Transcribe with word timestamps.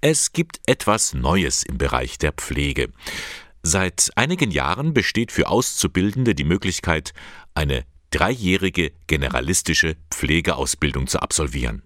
Es 0.00 0.32
gibt 0.32 0.60
etwas 0.66 1.12
Neues 1.12 1.64
im 1.64 1.76
Bereich 1.76 2.18
der 2.18 2.30
Pflege. 2.30 2.92
Seit 3.64 4.12
einigen 4.14 4.52
Jahren 4.52 4.94
besteht 4.94 5.32
für 5.32 5.48
Auszubildende 5.48 6.36
die 6.36 6.44
Möglichkeit, 6.44 7.12
eine 7.54 7.84
dreijährige 8.10 8.92
generalistische 9.08 9.96
Pflegeausbildung 10.12 11.08
zu 11.08 11.18
absolvieren. 11.20 11.82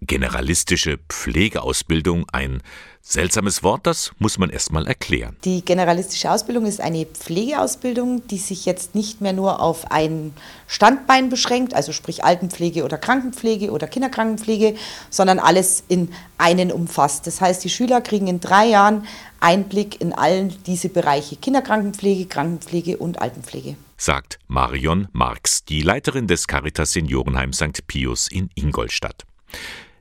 Generalistische 0.00 0.98
Pflegeausbildung, 1.08 2.26
ein 2.30 2.62
seltsames 3.00 3.62
Wort, 3.62 3.86
das 3.86 4.12
muss 4.18 4.38
man 4.38 4.50
erstmal 4.50 4.86
erklären. 4.86 5.36
Die 5.44 5.64
generalistische 5.64 6.30
Ausbildung 6.30 6.66
ist 6.66 6.80
eine 6.80 7.04
Pflegeausbildung, 7.04 8.26
die 8.28 8.38
sich 8.38 8.64
jetzt 8.64 8.94
nicht 8.94 9.20
mehr 9.20 9.34
nur 9.34 9.60
auf 9.60 9.90
ein 9.90 10.32
Standbein 10.66 11.28
beschränkt, 11.28 11.74
also 11.74 11.92
sprich 11.92 12.24
Altenpflege 12.24 12.84
oder 12.84 12.96
Krankenpflege 12.96 13.70
oder 13.70 13.86
Kinderkrankenpflege, 13.86 14.74
sondern 15.10 15.38
alles 15.38 15.84
in 15.88 16.12
einen 16.38 16.72
umfasst. 16.72 17.26
Das 17.26 17.40
heißt, 17.40 17.62
die 17.62 17.70
Schüler 17.70 18.00
kriegen 18.00 18.26
in 18.26 18.40
drei 18.40 18.66
Jahren 18.66 19.06
Einblick 19.40 20.00
in 20.00 20.14
all 20.14 20.48
diese 20.66 20.88
Bereiche 20.88 21.36
Kinderkrankenpflege, 21.36 22.26
Krankenpflege 22.26 22.96
und 22.96 23.20
Altenpflege. 23.20 23.76
Sagt 23.98 24.38
Marion 24.48 25.08
Marx, 25.12 25.64
die 25.64 25.82
Leiterin 25.82 26.26
des 26.26 26.46
Caritas 26.46 26.92
Seniorenheim 26.92 27.52
St. 27.52 27.86
Pius 27.86 28.28
in 28.28 28.48
Ingolstadt. 28.54 29.24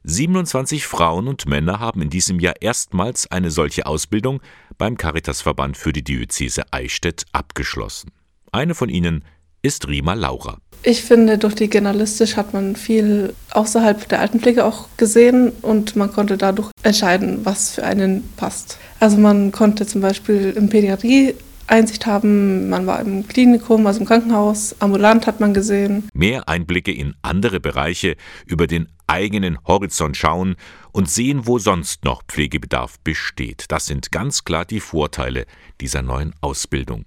27 0.05 0.85
Frauen 0.85 1.29
und 1.29 1.47
Männer 1.47 1.79
haben 1.79 2.01
in 2.01 2.09
diesem 2.09 2.39
Jahr 2.39 2.55
erstmals 2.59 3.31
eine 3.31 3.51
solche 3.51 3.85
Ausbildung 3.85 4.41
beim 4.77 4.97
Caritasverband 4.97 5.77
für 5.77 5.93
die 5.93 6.03
Diözese 6.03 6.63
Eichstätt 6.71 7.23
abgeschlossen. 7.31 8.11
Eine 8.51 8.75
von 8.75 8.89
ihnen 8.89 9.23
ist 9.61 9.87
Rima 9.87 10.13
Laura. 10.13 10.57
Ich 10.83 11.03
finde, 11.03 11.37
durch 11.37 11.55
die 11.55 11.69
Generalistisch 11.69 12.35
hat 12.35 12.53
man 12.53 12.75
viel 12.75 13.33
außerhalb 13.51 14.09
der 14.09 14.19
Altenpflege 14.19 14.65
auch 14.65 14.89
gesehen 14.97 15.53
und 15.61 15.95
man 15.95 16.11
konnte 16.11 16.37
dadurch 16.37 16.69
entscheiden, 16.83 17.45
was 17.45 17.71
für 17.71 17.85
einen 17.85 18.29
passt. 18.35 18.77
Also 18.99 19.17
man 19.17 19.53
konnte 19.53 19.87
zum 19.87 20.01
Beispiel 20.01 20.53
im 20.57 20.67
Pädiatrie 20.67 21.35
Einsicht 21.67 22.05
haben. 22.05 22.69
Man 22.69 22.85
war 22.87 22.99
im 22.99 23.27
Klinikum, 23.27 23.85
also 23.87 23.99
im 24.01 24.05
Krankenhaus, 24.05 24.75
ambulant 24.79 25.27
hat 25.27 25.39
man 25.39 25.53
gesehen. 25.53 26.07
Mehr 26.13 26.47
Einblicke 26.47 26.91
in 26.91 27.15
andere 27.21 27.59
Bereiche 27.59 28.15
über 28.45 28.67
den 28.67 28.89
eigenen 29.07 29.57
Horizont 29.65 30.17
schauen 30.17 30.55
und 30.91 31.09
sehen, 31.09 31.45
wo 31.45 31.59
sonst 31.59 32.05
noch 32.05 32.23
Pflegebedarf 32.23 32.99
besteht. 32.99 33.65
Das 33.69 33.85
sind 33.85 34.11
ganz 34.11 34.43
klar 34.43 34.65
die 34.65 34.79
Vorteile 34.79 35.45
dieser 35.81 36.01
neuen 36.01 36.33
Ausbildung. 36.41 37.05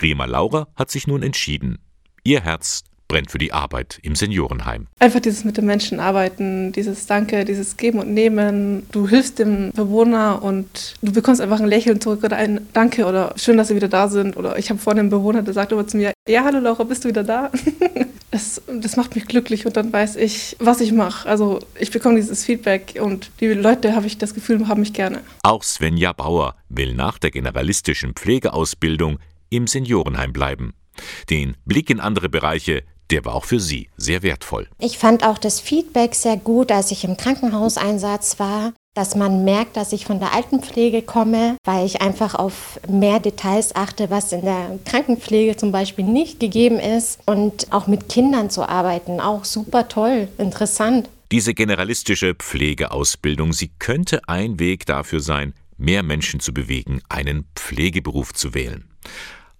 Rima 0.00 0.24
Laura 0.24 0.68
hat 0.76 0.90
sich 0.90 1.06
nun 1.06 1.22
entschieden. 1.22 1.78
Ihr 2.24 2.40
Herz 2.42 2.84
brennt 3.08 3.30
für 3.30 3.38
die 3.38 3.52
Arbeit 3.52 3.98
im 4.02 4.14
Seniorenheim. 4.14 4.86
Einfach 4.98 5.20
dieses 5.20 5.44
mit 5.44 5.56
den 5.56 5.66
Menschen 5.66 6.00
arbeiten, 6.00 6.72
dieses 6.72 7.06
Danke, 7.06 7.44
dieses 7.44 7.76
Geben 7.76 7.98
und 7.98 8.12
Nehmen. 8.12 8.86
Du 8.92 9.08
hilfst 9.08 9.38
dem 9.38 9.70
Bewohner 9.72 10.42
und 10.42 10.94
du 11.02 11.12
bekommst 11.12 11.40
einfach 11.40 11.60
ein 11.60 11.66
Lächeln 11.66 12.00
zurück 12.00 12.24
oder 12.24 12.36
ein 12.36 12.66
Danke 12.72 13.06
oder 13.06 13.34
schön, 13.36 13.56
dass 13.56 13.68
sie 13.68 13.76
wieder 13.76 13.88
da 13.88 14.08
sind. 14.08 14.36
Oder 14.36 14.58
ich 14.58 14.70
habe 14.70 14.78
vorhin 14.78 15.00
einen 15.00 15.10
Bewohner, 15.10 15.42
der 15.42 15.54
sagt 15.54 15.72
immer 15.72 15.86
zu 15.86 15.96
mir, 15.96 16.12
ja, 16.28 16.44
hallo 16.44 16.58
Laura, 16.58 16.84
bist 16.84 17.04
du 17.04 17.08
wieder 17.08 17.24
da? 17.24 17.50
das, 18.30 18.60
das 18.66 18.96
macht 18.96 19.14
mich 19.14 19.26
glücklich 19.26 19.66
und 19.66 19.76
dann 19.76 19.92
weiß 19.92 20.16
ich, 20.16 20.56
was 20.58 20.80
ich 20.80 20.92
mache. 20.92 21.28
Also 21.28 21.60
ich 21.78 21.90
bekomme 21.90 22.16
dieses 22.16 22.44
Feedback 22.44 22.98
und 23.00 23.30
die 23.40 23.46
Leute, 23.48 23.94
habe 23.94 24.06
ich 24.06 24.18
das 24.18 24.34
Gefühl, 24.34 24.68
haben 24.68 24.80
mich 24.80 24.92
gerne. 24.92 25.20
Auch 25.42 25.62
Svenja 25.62 26.12
Bauer 26.12 26.54
will 26.68 26.94
nach 26.94 27.18
der 27.18 27.30
generalistischen 27.30 28.14
Pflegeausbildung 28.14 29.18
im 29.48 29.66
Seniorenheim 29.66 30.32
bleiben. 30.32 30.74
Den 31.30 31.56
Blick 31.64 31.90
in 31.90 32.00
andere 32.00 32.28
Bereiche 32.28 32.82
der 33.10 33.24
war 33.24 33.34
auch 33.34 33.44
für 33.44 33.60
Sie 33.60 33.88
sehr 33.96 34.22
wertvoll. 34.22 34.68
Ich 34.78 34.98
fand 34.98 35.24
auch 35.24 35.38
das 35.38 35.60
Feedback 35.60 36.14
sehr 36.14 36.36
gut, 36.36 36.72
als 36.72 36.90
ich 36.90 37.04
im 37.04 37.16
Krankenhauseinsatz 37.16 38.38
war, 38.38 38.72
dass 38.94 39.14
man 39.14 39.44
merkt, 39.44 39.76
dass 39.76 39.92
ich 39.92 40.06
von 40.06 40.20
der 40.20 40.32
Altenpflege 40.32 41.02
komme, 41.02 41.56
weil 41.64 41.84
ich 41.84 42.00
einfach 42.00 42.34
auf 42.34 42.80
mehr 42.88 43.20
Details 43.20 43.76
achte, 43.76 44.10
was 44.10 44.32
in 44.32 44.42
der 44.42 44.78
Krankenpflege 44.86 45.56
zum 45.56 45.70
Beispiel 45.70 46.04
nicht 46.04 46.40
gegeben 46.40 46.78
ist. 46.78 47.20
Und 47.26 47.72
auch 47.72 47.86
mit 47.86 48.08
Kindern 48.08 48.48
zu 48.48 48.66
arbeiten, 48.66 49.20
auch 49.20 49.44
super 49.44 49.88
toll, 49.88 50.28
interessant. 50.38 51.10
Diese 51.30 51.52
generalistische 51.52 52.34
Pflegeausbildung, 52.34 53.52
sie 53.52 53.70
könnte 53.78 54.26
ein 54.28 54.58
Weg 54.58 54.86
dafür 54.86 55.20
sein, 55.20 55.52
mehr 55.76 56.02
Menschen 56.02 56.40
zu 56.40 56.54
bewegen, 56.54 57.02
einen 57.08 57.44
Pflegeberuf 57.54 58.32
zu 58.32 58.54
wählen. 58.54 58.88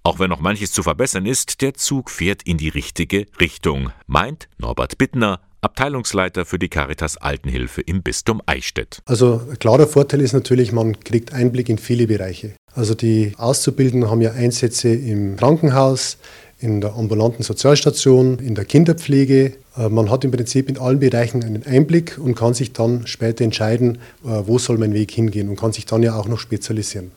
Auch 0.06 0.20
wenn 0.20 0.30
noch 0.30 0.38
manches 0.38 0.70
zu 0.70 0.84
verbessern 0.84 1.26
ist, 1.26 1.62
der 1.62 1.74
Zug 1.74 2.10
fährt 2.10 2.44
in 2.44 2.58
die 2.58 2.68
richtige 2.68 3.26
Richtung, 3.40 3.90
meint 4.06 4.48
Norbert 4.56 4.98
Bittner, 4.98 5.40
Abteilungsleiter 5.62 6.44
für 6.44 6.60
die 6.60 6.68
Caritas 6.68 7.16
Altenhilfe 7.16 7.80
im 7.80 8.04
Bistum 8.04 8.40
Eichstätt. 8.46 9.02
Also 9.04 9.40
ein 9.50 9.58
klarer 9.58 9.88
Vorteil 9.88 10.20
ist 10.20 10.32
natürlich, 10.32 10.70
man 10.70 11.00
kriegt 11.00 11.32
Einblick 11.32 11.68
in 11.68 11.78
viele 11.78 12.06
Bereiche. 12.06 12.52
Also 12.72 12.94
die 12.94 13.32
Auszubildenden 13.36 14.08
haben 14.08 14.20
ja 14.20 14.30
Einsätze 14.30 14.90
im 14.90 15.36
Krankenhaus, 15.38 16.18
in 16.60 16.80
der 16.80 16.94
ambulanten 16.94 17.42
Sozialstation, 17.42 18.38
in 18.38 18.54
der 18.54 18.64
Kinderpflege. 18.64 19.54
Äh, 19.76 19.88
man 19.88 20.08
hat 20.08 20.24
im 20.24 20.30
Prinzip 20.30 20.68
in 20.68 20.78
allen 20.78 21.00
Bereichen 21.00 21.42
einen 21.42 21.66
Einblick 21.66 22.16
und 22.16 22.36
kann 22.36 22.54
sich 22.54 22.72
dann 22.72 23.08
später 23.08 23.42
entscheiden, 23.42 23.98
äh, 24.24 24.42
wo 24.46 24.60
soll 24.60 24.78
mein 24.78 24.94
Weg 24.94 25.10
hingehen 25.10 25.48
und 25.48 25.56
kann 25.58 25.72
sich 25.72 25.84
dann 25.84 26.04
ja 26.04 26.14
auch 26.14 26.28
noch 26.28 26.38
spezialisieren. 26.38 27.10